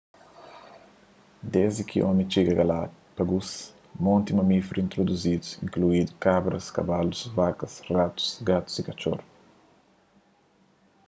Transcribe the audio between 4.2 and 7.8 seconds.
mamíferus introduzidu inkluindu kabras kabalus vakas